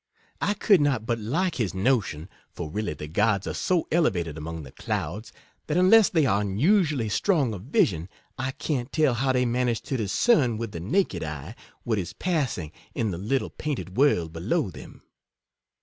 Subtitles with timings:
[0.41, 4.63] I could not but like his notion, for really the gods are so elevated among
[4.63, 5.31] the clouds,
[5.67, 9.83] that unless they are un usually strong of vision, I can't tell how they manage
[9.83, 11.53] to discern with the naked eye
[11.83, 15.03] what is passing in the little painted world below them.